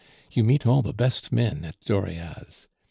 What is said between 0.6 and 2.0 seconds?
all the best men at